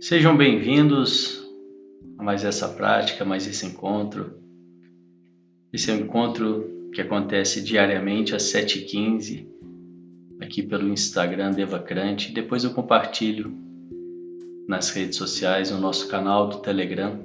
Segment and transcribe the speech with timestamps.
[0.00, 1.44] Sejam bem-vindos
[2.16, 4.38] a mais essa prática, mais esse encontro.
[5.72, 9.48] Esse é um encontro que acontece diariamente às 7h15
[10.40, 12.30] aqui pelo Instagram Devacrante.
[12.30, 13.52] Depois eu compartilho
[14.68, 17.18] nas redes sociais, no nosso canal do Telegram.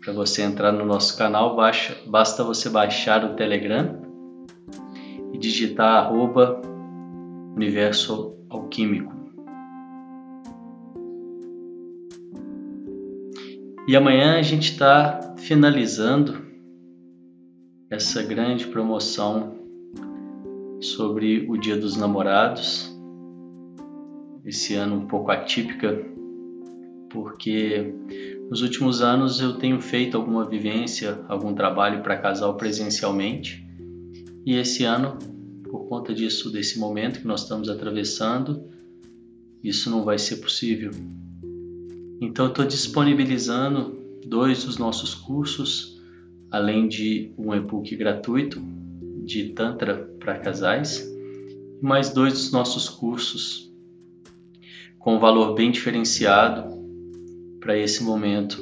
[0.00, 4.00] Para você entrar no nosso canal, baixa, basta você baixar o Telegram
[5.30, 6.58] e digitar arroba
[7.54, 9.15] universo alquímico.
[13.88, 16.44] E amanhã a gente está finalizando
[17.88, 19.54] essa grande promoção
[20.80, 22.92] sobre o Dia dos Namorados.
[24.44, 26.04] Esse ano um pouco atípica,
[27.10, 27.94] porque
[28.50, 33.64] nos últimos anos eu tenho feito alguma vivência, algum trabalho para casal presencialmente.
[34.44, 35.16] E esse ano,
[35.62, 38.64] por conta disso, desse momento que nós estamos atravessando,
[39.62, 40.90] isso não vai ser possível.
[42.20, 46.00] Então, estou disponibilizando dois dos nossos cursos,
[46.50, 48.60] além de um e-book gratuito
[49.24, 51.06] de Tantra para casais,
[51.80, 53.66] mais dois dos nossos cursos
[55.06, 56.64] com valor bem diferenciado
[57.60, 58.58] para esse momento.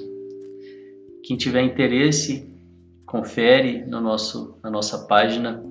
[1.23, 2.53] Quem tiver interesse,
[3.07, 5.65] confere no nosso, na nossa página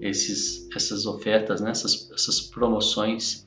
[0.00, 1.72] esses, essas ofertas, né?
[1.72, 3.44] essas, essas promoções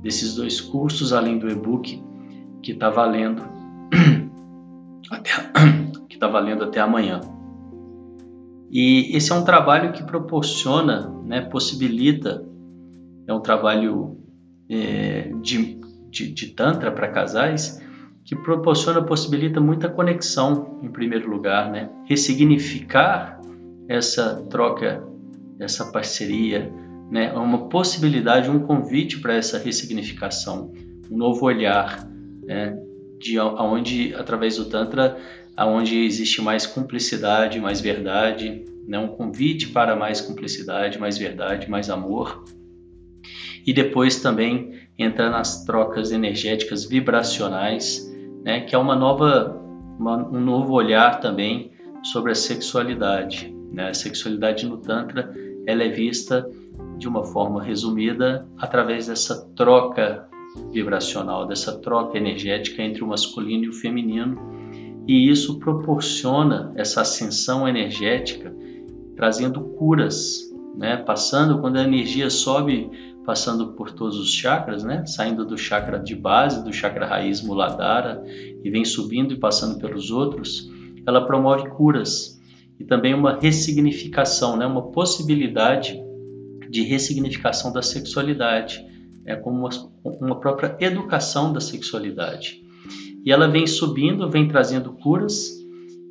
[0.00, 2.02] desses dois cursos, além do e-book
[2.62, 3.42] que está valendo
[5.12, 5.30] até,
[6.08, 7.20] que está valendo até amanhã.
[8.70, 12.48] E esse é um trabalho que proporciona, né, possibilita,
[13.28, 14.16] é um trabalho
[14.70, 17.78] é, de, de, de Tantra para casais,
[18.24, 21.90] que proporciona, possibilita muita conexão, em primeiro lugar, né?
[22.06, 23.38] Ressignificar
[23.86, 25.06] essa troca,
[25.60, 26.72] essa parceria,
[27.10, 27.26] né?
[27.26, 30.72] É uma possibilidade, um convite para essa ressignificação,
[31.10, 32.08] um novo olhar,
[32.44, 32.78] né?
[33.20, 35.18] De aonde, através do Tantra,
[35.54, 38.98] aonde existe mais cumplicidade, mais verdade, né?
[38.98, 42.42] Um convite para mais cumplicidade, mais verdade, mais amor.
[43.66, 48.13] E depois também entrar nas trocas energéticas vibracionais,
[48.44, 49.58] né, que é uma nova,
[49.98, 51.72] uma, um novo olhar também
[52.02, 53.54] sobre a sexualidade.
[53.72, 53.88] Né?
[53.88, 55.34] A sexualidade no Tantra
[55.66, 56.46] ela é vista
[56.98, 60.28] de uma forma resumida através dessa troca
[60.70, 64.38] vibracional, dessa troca energética entre o masculino e o feminino,
[65.08, 68.54] e isso proporciona essa ascensão energética,
[69.16, 70.96] trazendo curas, né?
[70.96, 72.90] passando quando a energia sobe
[73.24, 75.04] passando por todos os chakras, né?
[75.06, 78.22] Saindo do chakra de base, do chakra raiz Muladhara
[78.62, 80.70] e vem subindo e passando pelos outros,
[81.06, 82.40] ela promove curas
[82.78, 84.66] e também uma ressignificação, né?
[84.66, 86.02] Uma possibilidade
[86.70, 88.84] de ressignificação da sexualidade,
[89.24, 89.70] é como uma,
[90.04, 92.62] uma própria educação da sexualidade.
[93.24, 95.50] E ela vem subindo, vem trazendo curas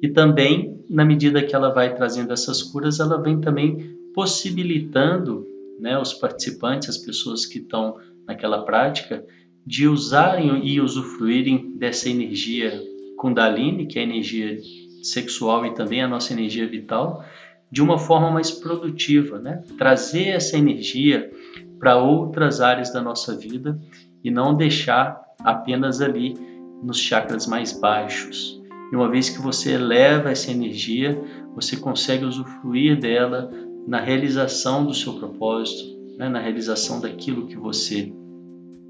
[0.02, 5.46] e também, na medida que ela vai trazendo essas curas, ela vem também possibilitando
[5.80, 7.98] né, os participantes, as pessoas que estão
[8.28, 9.26] naquela prática,
[9.66, 12.82] de usarem e usufruírem dessa energia
[13.18, 14.60] Kundalini, que é a energia
[15.02, 17.24] sexual e também a nossa energia vital,
[17.72, 19.64] de uma forma mais produtiva, né?
[19.78, 21.32] Trazer essa energia
[21.80, 23.80] para outras áreas da nossa vida
[24.24, 26.36] e não deixar apenas ali
[26.84, 28.62] nos chakras mais baixos.
[28.92, 31.20] E uma vez que você eleva essa energia,
[31.56, 33.50] você consegue usufruir dela
[33.88, 38.14] na realização do seu propósito, né, na realização daquilo que você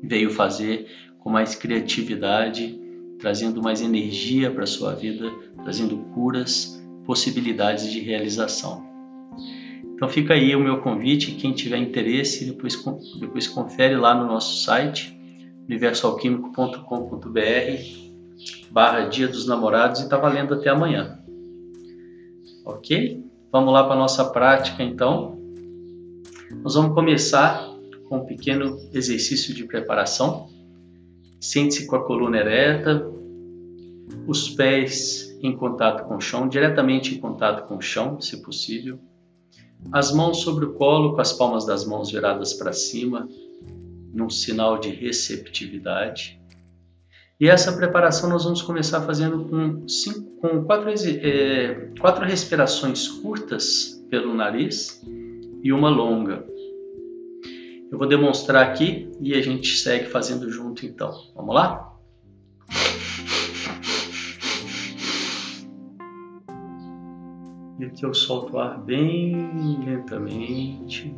[0.01, 0.87] veio fazer
[1.19, 2.79] com mais criatividade,
[3.19, 5.31] trazendo mais energia para a sua vida,
[5.63, 8.85] trazendo curas, possibilidades de realização.
[9.95, 12.75] Então fica aí o meu convite, quem tiver interesse, depois,
[13.19, 15.17] depois confere lá no nosso site,
[15.67, 18.03] universoalquímico.com.br
[18.69, 21.19] barra Dia dos Namorados e está valendo até amanhã.
[22.65, 23.22] Ok?
[23.53, 25.37] Vamos lá para a nossa prática então.
[26.63, 27.63] Nós vamos começar
[28.09, 30.49] com um pequeno exercício de preparação.
[31.39, 33.07] Sente-se com a coluna ereta,
[34.25, 38.97] os pés em contato com o chão, diretamente em contato com o chão, se possível.
[39.91, 43.29] As mãos sobre o colo, com as palmas das mãos viradas para cima,
[44.11, 46.41] num sinal de receptividade.
[47.39, 54.01] E essa preparação nós vamos começar fazendo com, cinco, com quatro, é, quatro respirações curtas
[54.09, 55.01] pelo nariz
[55.63, 56.45] e uma longa.
[57.91, 61.11] Eu vou demonstrar aqui e a gente segue fazendo junto então.
[61.35, 61.93] Vamos lá?
[67.79, 69.35] E aqui eu solto o ar bem
[69.85, 71.15] lentamente.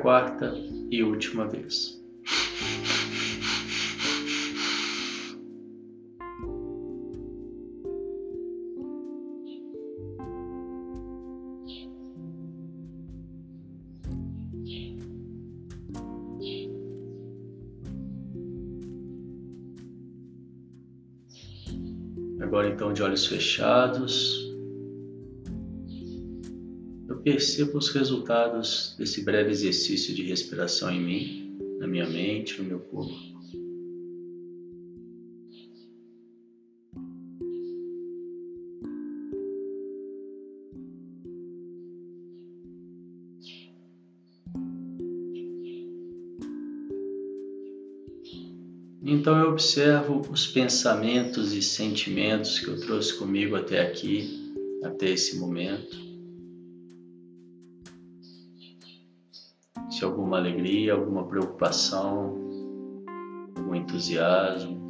[0.00, 0.52] Quarta
[0.90, 2.00] e última vez.
[22.40, 24.49] Agora então de olhos fechados,
[27.22, 32.80] percebo os resultados desse breve exercício de respiração em mim, na minha mente, no meu
[32.80, 33.30] corpo.
[49.02, 55.36] Então eu observo os pensamentos e sentimentos que eu trouxe comigo até aqui, até esse
[55.36, 56.09] momento.
[60.02, 62.36] Alguma alegria, alguma preocupação,
[63.56, 64.80] algum entusiasmo.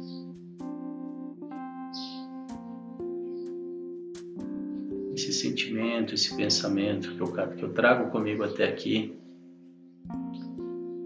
[5.13, 9.19] Esse sentimento, esse pensamento que eu, que eu trago comigo até aqui,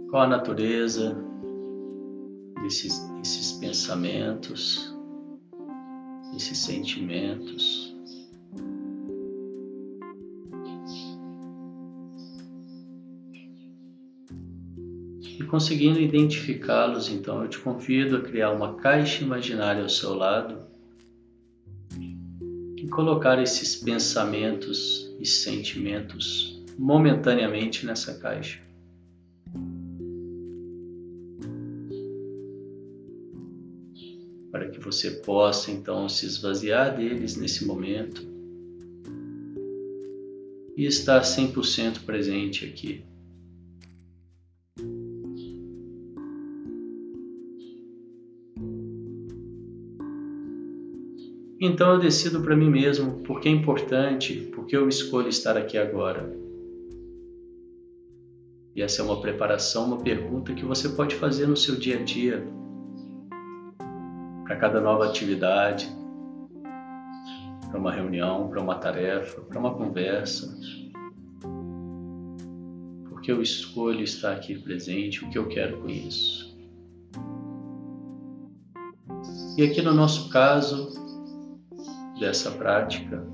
[0.10, 1.18] qual a natureza,
[2.66, 4.96] esses, esses pensamentos,
[6.36, 7.85] esses sentimentos.
[15.48, 20.60] Conseguindo identificá-los, então eu te convido a criar uma caixa imaginária ao seu lado
[22.78, 28.66] e colocar esses pensamentos e sentimentos momentaneamente nessa caixa.
[34.56, 38.26] para que você possa então se esvaziar deles nesse momento
[40.78, 43.04] e estar 100% presente aqui.
[51.60, 56.36] Então eu decido para mim mesmo porque é importante, porque eu escolho estar aqui agora.
[58.76, 62.04] E essa é uma preparação, uma pergunta que você pode fazer no seu dia a
[62.04, 62.46] dia
[64.44, 65.90] para cada nova atividade,
[67.70, 70.60] para uma reunião, para uma tarefa, para uma conversa.
[73.10, 76.54] Porque eu escolho estar aqui presente, o que eu quero com isso.
[79.58, 81.05] E aqui no nosso caso
[82.20, 83.26] dessa prática,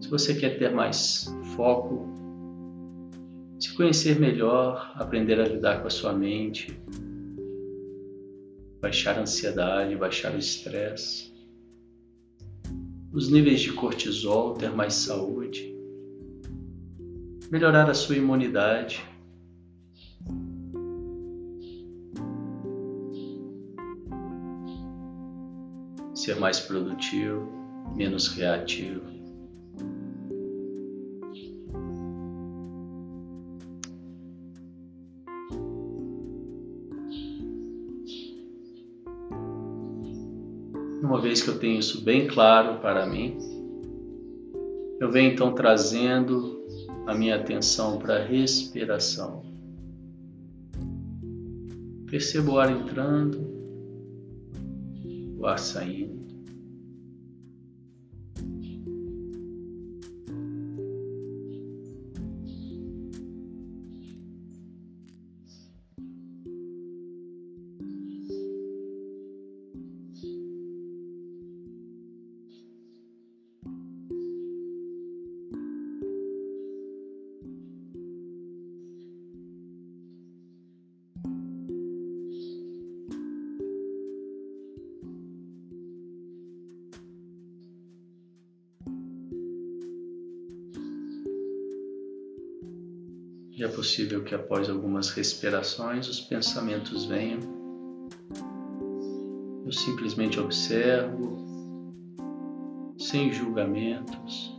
[0.00, 2.08] se você quer ter mais foco,
[3.58, 6.80] se conhecer melhor, aprender a lidar com a sua mente,
[8.80, 11.30] baixar a ansiedade, baixar o estresse,
[13.12, 15.74] os níveis de cortisol, ter mais saúde,
[17.50, 19.04] melhorar a sua imunidade.
[26.20, 27.50] Ser mais produtivo,
[27.96, 29.00] menos reativo.
[41.02, 43.38] Uma vez que eu tenho isso bem claro para mim,
[45.00, 46.62] eu venho então trazendo
[47.06, 49.42] a minha atenção para a respiração.
[52.10, 53.40] Percebo o ar entrando,
[55.38, 56.09] o ar saindo.
[93.60, 97.40] E é possível que após algumas respirações os pensamentos venham.
[99.66, 101.36] Eu simplesmente observo,
[102.98, 104.56] sem julgamentos,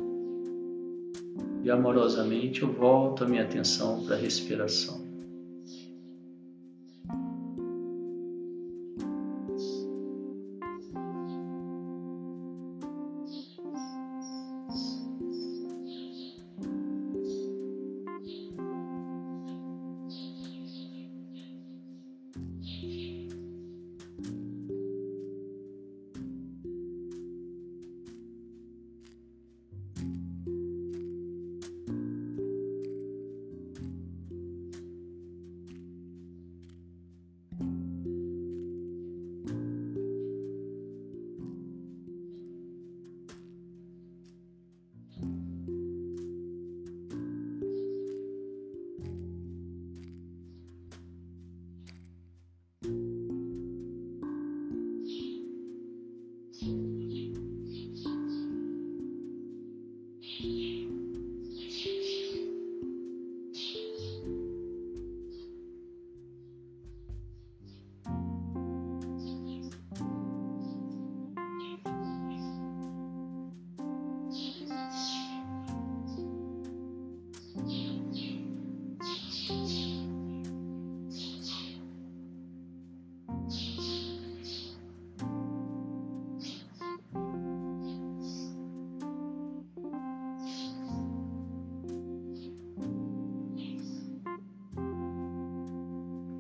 [1.63, 5.00] e amorosamente eu volto a minha atenção para a respiração.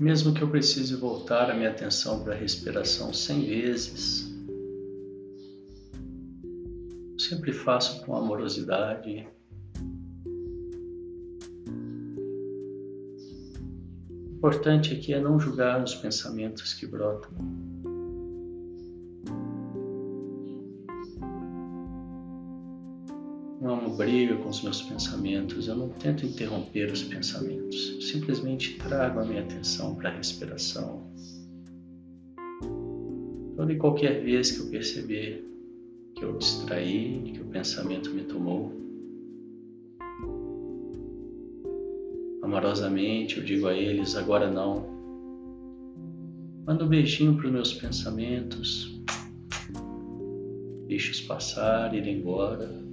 [0.01, 4.35] Mesmo que eu precise voltar a minha atenção para a respiração cem vezes,
[7.19, 9.27] sempre faço com amorosidade.
[14.09, 17.29] O importante aqui é não julgar os pensamentos que brotam.
[23.95, 29.41] Briga com os meus pensamentos, eu não tento interromper os pensamentos, simplesmente trago a minha
[29.41, 31.11] atenção para a respiração.
[33.55, 35.45] Toda e qualquer vez que eu perceber
[36.15, 38.73] que eu distraí, que o pensamento me tomou,
[42.41, 44.89] amorosamente eu digo a eles: agora não.
[46.65, 49.01] Mando um beijinho para os meus pensamentos,
[50.87, 52.90] deixe-os passar, ir embora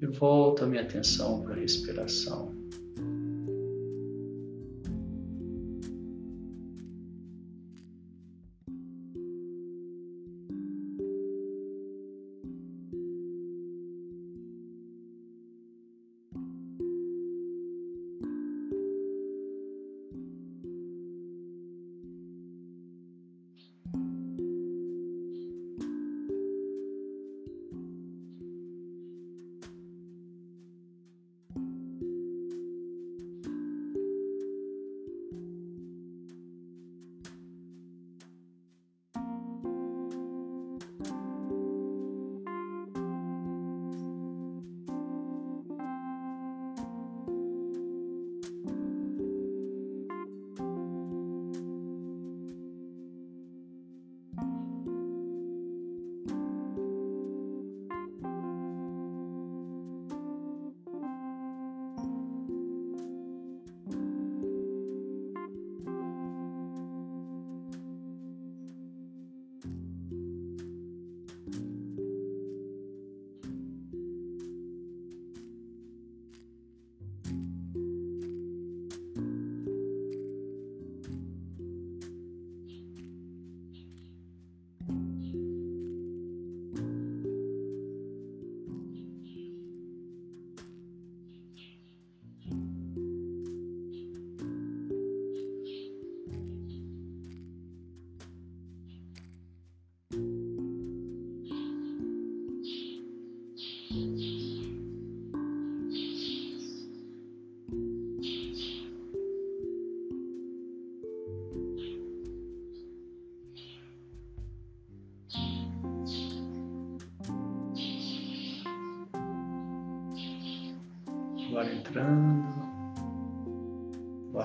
[0.00, 2.59] e volto a minha atenção para a respiração.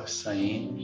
[0.08, 0.75] Saindo.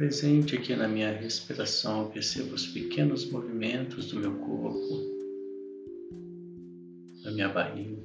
[0.00, 4.78] Presente aqui na minha respiração, percebo os pequenos movimentos do meu corpo,
[7.22, 8.00] da minha barriga.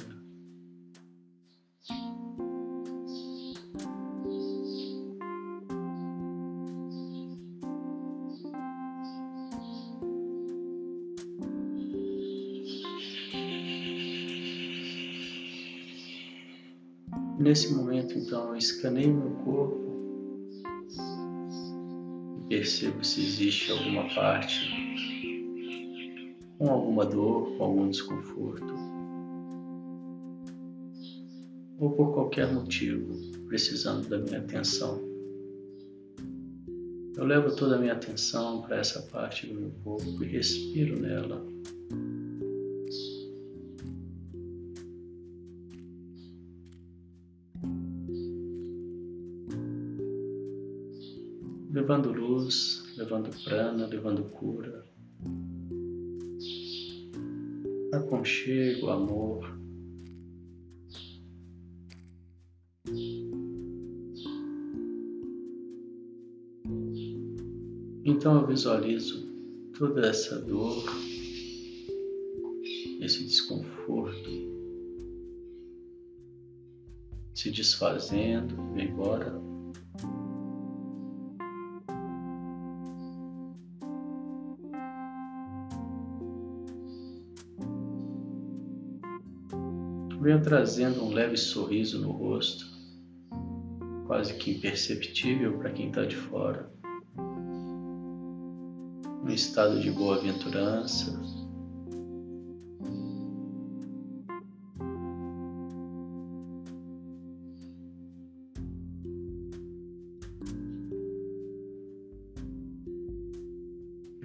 [17.39, 19.84] Nesse momento, então, escaneio meu corpo
[22.55, 24.61] percebo se existe alguma parte
[26.57, 28.73] com alguma dor, com algum desconforto,
[31.77, 33.13] ou por qualquer motivo
[33.47, 35.01] precisando da minha atenção.
[37.17, 41.45] Eu levo toda a minha atenção para essa parte do meu corpo e respiro nela.
[52.45, 54.85] Luz, levando prana, levando cura,
[57.91, 59.55] aconchego, amor.
[68.03, 69.27] Então eu visualizo
[69.75, 70.83] toda essa dor,
[73.01, 74.29] esse desconforto
[77.33, 79.54] se desfazendo, indo embora
[90.41, 92.65] trazendo um leve sorriso no rosto,
[94.07, 96.71] quase que imperceptível para quem está de fora.
[99.23, 101.19] Um estado de boa-aventurança.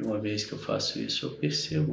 [0.03, 1.93] Uma vez que eu faço isso, eu percebo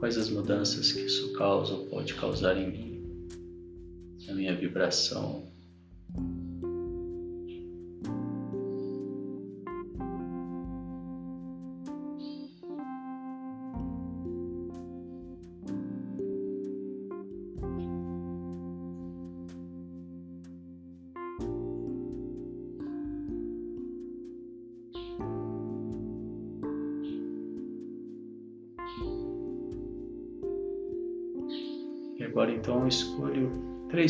[0.00, 3.28] quais as mudanças que isso causa ou pode causar em mim,
[4.26, 5.49] na minha vibração.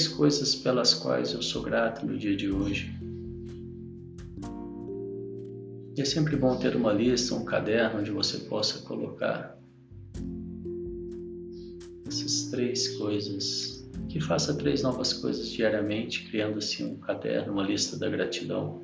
[0.01, 2.91] Três coisas pelas quais eu sou grato no dia de hoje.
[5.95, 9.59] E é sempre bom ter uma lista, um caderno onde você possa colocar
[12.07, 13.79] essas três coisas.
[14.09, 18.81] Que faça três novas coisas diariamente, criando assim um caderno, uma lista da gratidão.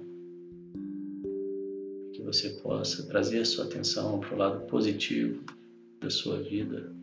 [2.13, 5.43] Que você possa trazer sua atenção para o lado positivo
[6.01, 6.95] da sua vida.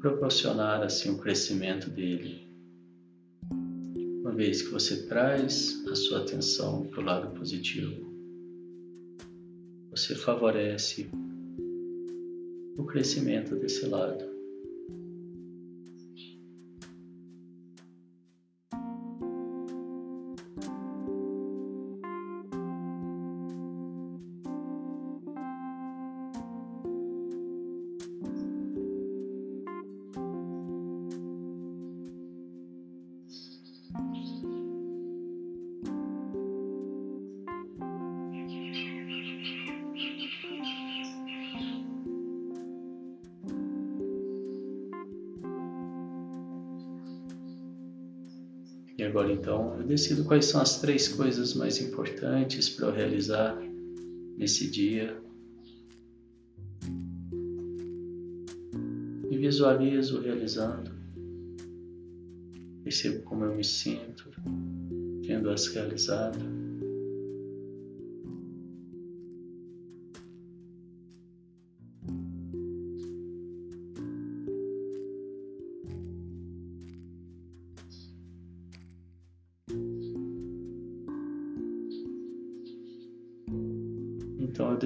[0.00, 2.46] Proporcionar assim o crescimento dele.
[4.20, 8.06] Uma vez que você traz a sua atenção para o lado positivo,
[9.90, 11.10] você favorece
[12.76, 14.37] o crescimento desse lado.
[48.98, 53.56] E agora então eu decido quais são as três coisas mais importantes para eu realizar
[54.36, 55.16] nesse dia.
[59.30, 60.90] Me visualizo realizando.
[62.82, 64.30] Percebo como eu me sinto
[65.24, 66.57] tendo-as realizado.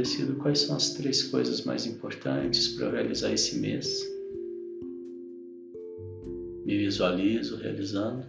[0.03, 4.05] Decido quais são as três coisas mais importantes para eu realizar esse mês.
[6.67, 8.27] Me visualizo realizando.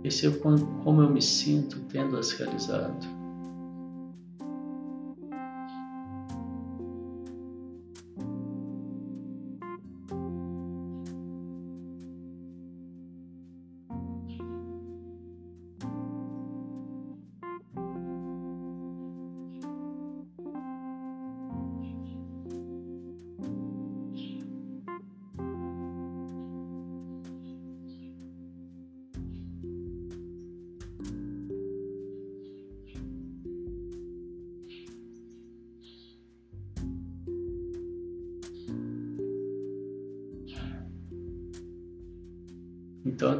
[0.00, 0.38] Percebo
[0.82, 3.06] como eu me sinto tendo-as realizado.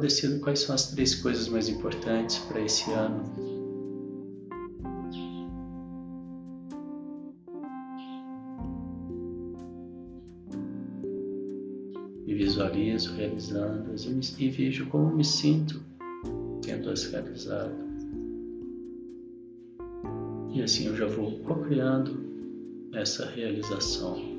[0.05, 3.23] Eu decido quais são as três coisas mais importantes para esse ano.
[12.23, 14.05] Me visualizo realizando-as
[14.37, 15.81] e vejo como me sinto
[16.61, 17.73] tendo-as realizado.
[20.53, 22.23] E assim eu já vou co-criando
[22.93, 24.34] essa realização.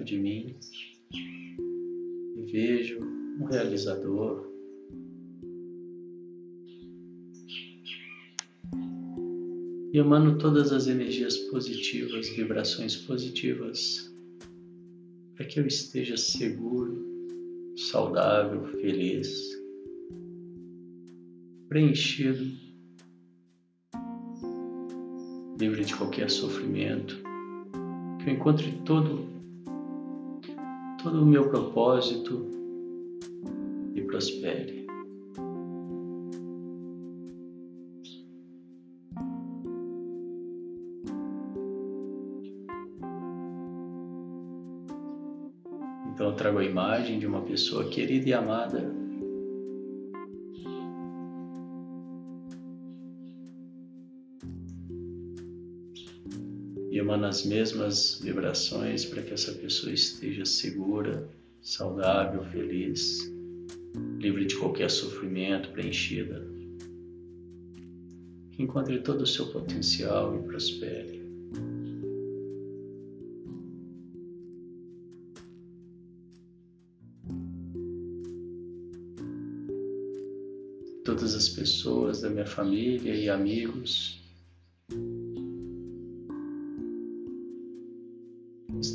[0.00, 0.56] Perto de mim
[1.12, 3.00] e vejo
[3.38, 4.48] um realizador.
[9.92, 14.14] E emano todas as energias positivas, vibrações positivas,
[15.34, 17.04] para que eu esteja seguro,
[17.90, 19.50] saudável, feliz,
[21.68, 22.44] preenchido,
[25.58, 27.20] livre de qualquer sofrimento
[28.22, 29.39] que eu encontre todo,
[31.02, 32.46] todo o meu propósito
[33.94, 34.86] e prospere.
[46.12, 48.99] Então eu trago a imagem de uma pessoa querida e amada
[57.10, 61.28] emana as mesmas vibrações para que essa pessoa esteja segura,
[61.60, 63.28] saudável, feliz,
[64.20, 66.46] livre de qualquer sofrimento, preenchida.
[68.52, 71.20] Que encontre todo o seu potencial e prospere.
[81.04, 84.19] Todas as pessoas da minha família e amigos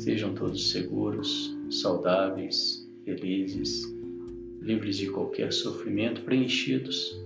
[0.06, 3.82] estejam todos seguros, saudáveis, felizes,
[4.62, 7.20] livres de qualquer sofrimento, preenchidos,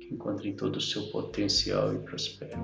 [0.00, 2.58] que encontrem todo o seu potencial e prosperem.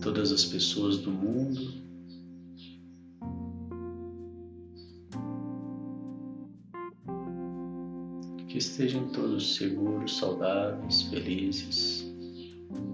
[0.00, 1.84] Todas as pessoas do mundo
[8.56, 12.10] que estejam todos seguros, saudáveis, felizes,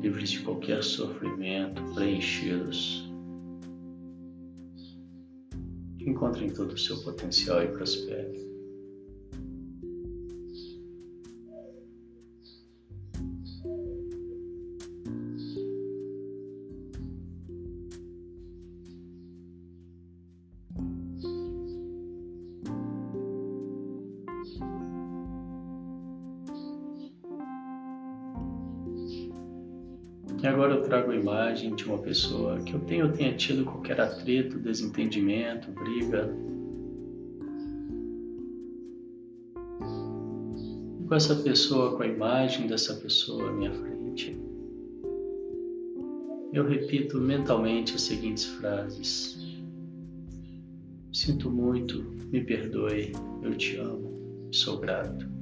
[0.01, 3.09] livres de qualquer sofrimento, preenchidos.
[6.01, 8.52] Encontrem todo o seu potencial e prosperem.
[30.43, 33.65] E agora eu trago a imagem de uma pessoa que eu tenho, eu tenha tido
[33.65, 36.29] qualquer atrito, desentendimento, briga.
[41.13, 44.35] com essa pessoa, com a imagem dessa pessoa à minha frente,
[46.55, 49.39] eu repito mentalmente as seguintes frases.
[51.13, 52.03] Sinto muito,
[52.33, 55.42] me perdoe, eu te amo, sou grato.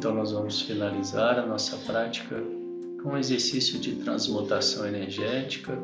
[0.00, 2.34] Então, nós vamos finalizar a nossa prática
[3.02, 5.78] com um exercício de transmutação energética,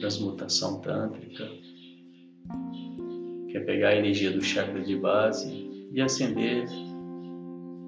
[0.00, 1.44] transmutação tântrica,
[3.46, 6.66] que é pegar a energia do chakra de base e acender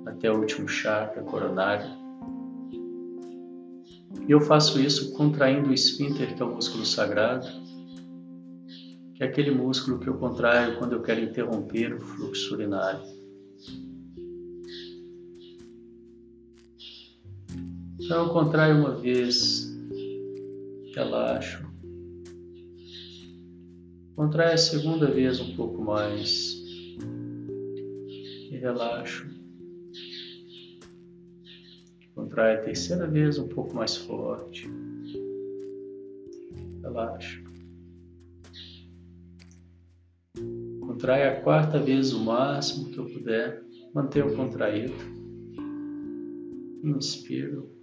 [0.04, 1.88] até o último chakra coronário.
[4.28, 7.46] E eu faço isso contraindo o esfíncter, que é o músculo sagrado,
[9.14, 13.15] que é aquele músculo que eu contraio quando eu quero interromper o fluxo urinário.
[18.06, 19.76] Então, contrai uma vez,
[20.94, 21.66] relaxo.
[24.14, 26.52] Contrai a segunda vez um pouco mais
[28.48, 29.26] e relaxo.
[32.14, 34.70] Contrai a terceira vez um pouco mais forte.
[36.82, 37.42] Relaxo.
[40.78, 43.64] Contrai a quarta vez o máximo que eu puder.
[43.92, 44.94] Mantenha o contraído.
[46.84, 47.75] Inspiro.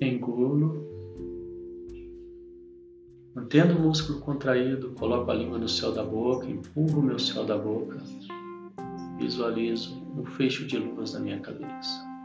[0.00, 0.86] Engulo.
[3.34, 7.44] Mantendo o músculo contraído, coloco a língua no céu da boca, empurro o meu céu
[7.44, 8.02] da boca,
[9.18, 12.15] visualizo um fecho de luz na minha cabeça.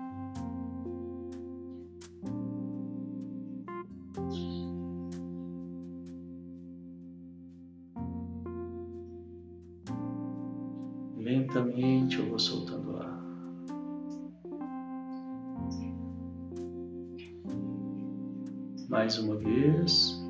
[19.12, 20.24] Mais uma vez.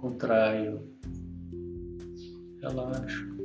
[0.00, 0.80] Contraio.
[2.60, 3.36] Relaxo.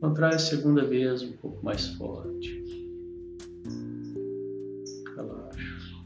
[0.00, 2.64] Contrai a segunda vez um pouco mais forte.
[5.14, 6.04] Relaxo.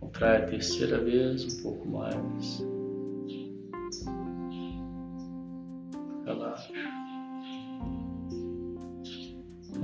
[0.00, 2.62] Contrai a terceira vez um pouco mais.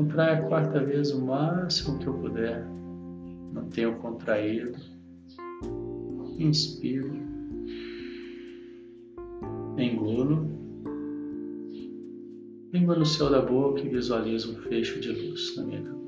[0.04, 2.62] Contrai a quarta vez o máximo que eu puder.
[3.54, 4.78] Mantenho contraído.
[6.38, 7.10] Inspiro.
[9.78, 10.46] Engulo.
[12.70, 16.03] Língua no céu da boca e visualizo um fecho de luz na minha cabeça.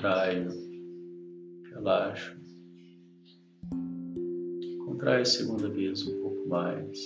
[0.00, 0.48] Contraio,
[1.74, 2.34] relaxo.
[4.86, 6.98] Contrai a segunda vez um pouco mais.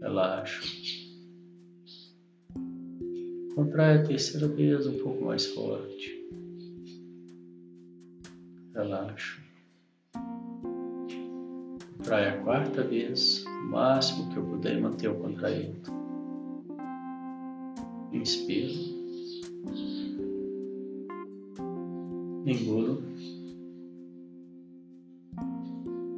[0.00, 0.90] Relaxo.
[3.54, 6.28] Contrai a terceira vez um pouco mais forte.
[8.74, 9.40] Relaxa.
[11.98, 15.88] Contrai a quarta vez, o máximo que eu puder manter o contraído.
[18.12, 19.02] Inspiro.
[22.52, 23.02] Engolo.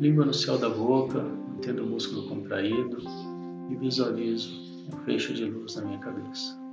[0.01, 2.99] Língua no céu da boca, mantendo o músculo contraído
[3.71, 4.51] e visualizo
[4.93, 6.65] um fecho de luz na minha cabeça.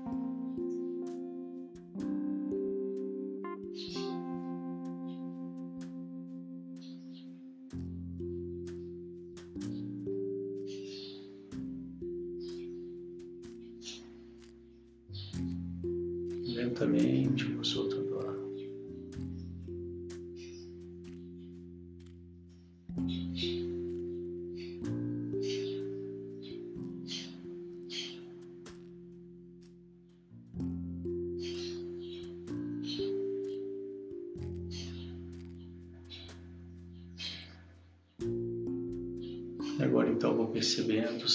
[16.82, 17.88] lentamente, com o seu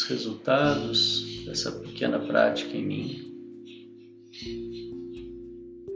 [0.07, 3.09] os resultados dessa pequena prática em mim,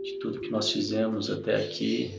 [0.03, 2.11] de tudo que nós fizemos até aqui.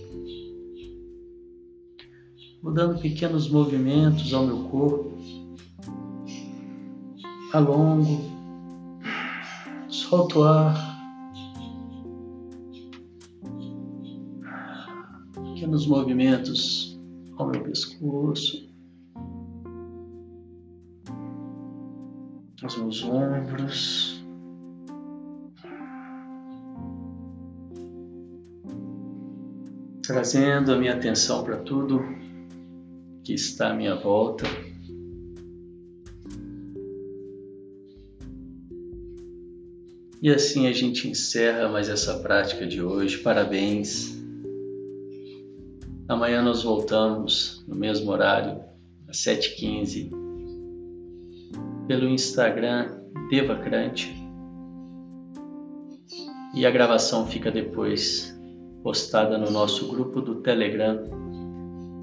[2.63, 5.17] Vou dando pequenos movimentos ao meu corpo,
[7.51, 8.21] alongo,
[9.89, 10.91] solto o ar.
[15.53, 16.97] Pequenos movimentos
[17.37, 18.70] ao meu pescoço,
[22.71, 24.23] os meus ombros.
[30.03, 32.01] Trazendo a minha atenção para tudo
[33.23, 34.45] que está à minha volta.
[40.21, 43.17] E assim a gente encerra mais essa prática de hoje.
[43.17, 44.19] Parabéns!
[46.07, 48.61] Amanhã nós voltamos no mesmo horário,
[49.07, 50.20] às 7h15
[51.87, 54.21] pelo Instagram Devacrante
[56.53, 58.37] e a gravação fica depois
[58.83, 60.99] postada no nosso grupo do Telegram.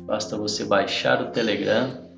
[0.07, 2.09] Basta você baixar o Telegram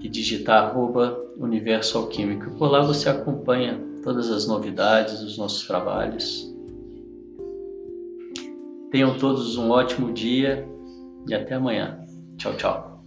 [0.00, 2.56] e digitar arroba Universo Alquímico.
[2.56, 6.48] Por lá você acompanha todas as novidades dos nossos trabalhos.
[8.90, 10.66] Tenham todos um ótimo dia
[11.28, 12.00] e até amanhã.
[12.36, 12.97] Tchau, tchau.